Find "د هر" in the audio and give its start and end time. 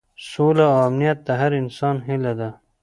1.27-1.51